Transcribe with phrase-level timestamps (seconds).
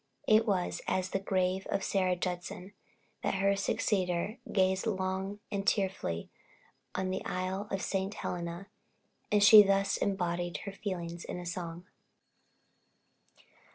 [0.27, 2.73] It was as the grave of Sarah Judson,
[3.21, 6.31] that her successor gazed long and tearfully
[6.95, 8.15] on the Isle of St.
[8.15, 8.65] Helena;
[9.31, 11.85] and she thus embodied her feelings in song.